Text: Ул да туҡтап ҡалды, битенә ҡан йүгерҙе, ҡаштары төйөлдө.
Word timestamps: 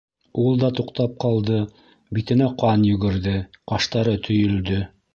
Ул 0.43 0.55
да 0.63 0.71
туҡтап 0.79 1.13
ҡалды, 1.25 1.59
битенә 2.19 2.49
ҡан 2.65 2.89
йүгерҙе, 2.95 3.37
ҡаштары 3.75 4.21
төйөлдө. 4.29 4.85